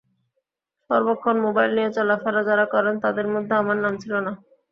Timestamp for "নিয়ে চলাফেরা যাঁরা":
1.77-2.65